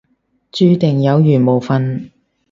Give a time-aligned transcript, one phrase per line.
[0.51, 2.09] 注定有緣冇瞓